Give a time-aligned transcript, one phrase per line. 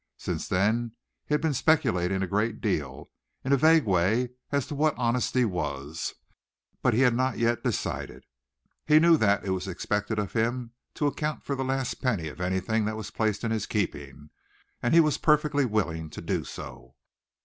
[0.17, 0.93] Since then
[1.27, 3.11] he had been speculating a great deal,
[3.45, 6.15] in a vague way as to what honesty was,
[6.81, 8.25] but he had not yet decided.
[8.83, 12.41] He knew that it was expected of him to account for the last penny of
[12.41, 14.31] anything that was placed in his keeping
[14.81, 16.95] and he was perfectly willing to do so.